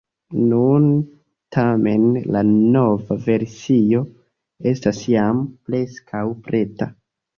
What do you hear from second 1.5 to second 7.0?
tamen la nova versio estas jam preskaŭ preta.